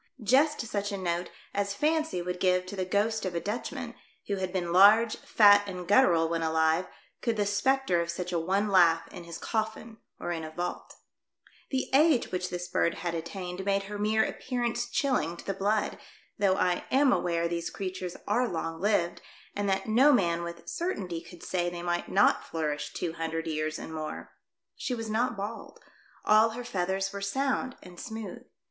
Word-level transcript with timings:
just 0.23 0.59
such 0.61 0.91
a 0.91 0.97
note 0.97 1.29
as 1.53 1.75
fancy 1.75 2.23
would 2.23 2.39
give 2.39 2.65
to 2.65 2.75
the 2.75 2.85
ghost 2.85 3.23
of 3.23 3.35
a 3.35 3.39
Dutchman, 3.39 3.93
who 4.25 4.37
had 4.37 4.51
been 4.51 4.73
large, 4.73 5.15
fat 5.17 5.61
and 5.67 5.87
guttural 5.87 6.27
when 6.27 6.41
alive, 6.41 6.87
could 7.21 7.37
the 7.37 7.45
spectre 7.45 8.01
of 8.01 8.09
such 8.09 8.31
a 8.33 8.39
one 8.39 8.69
laugh 8.69 9.07
in 9.09 9.25
his 9.25 9.37
coffin 9.37 9.97
or 10.19 10.31
in 10.31 10.43
a 10.43 10.49
vault. 10.49 10.95
The 11.69 11.87
age 11.93 12.31
which 12.31 12.49
this 12.49 12.67
bird 12.67 12.95
had 13.05 13.13
attained 13.13 13.63
made 13.63 13.83
her 13.83 13.99
mere 13.99 14.23
appearance 14.25 14.89
chill 14.89 15.17
ing 15.17 15.37
to 15.37 15.45
the 15.45 15.53
blood, 15.53 15.99
though 16.39 16.55
I 16.55 16.85
am 16.89 17.13
aware 17.13 17.47
these 17.47 17.69
creatures 17.69 18.17
are 18.27 18.47
long 18.47 18.81
lived 18.81 19.21
and 19.55 19.69
that 19.69 19.85
no 19.87 20.11
man 20.11 20.41
with 20.41 20.67
certainty 20.67 21.21
could 21.21 21.43
say 21.43 21.69
they 21.69 21.83
might 21.83 22.09
not 22.09 22.43
flourish 22.43 22.91
two 22.91 23.13
hundred 23.13 23.45
years 23.45 23.77
and 23.77 23.93
more. 23.93 24.33
She 24.75 24.95
was 24.95 25.11
not 25.11 25.37
bald. 25.37 25.79
All 26.25 26.49
her 26.57 26.63
feathers 26.63 27.13
were 27.13 27.21
sound 27.21 27.75
and 27.83 27.99
smooth. 27.99 28.45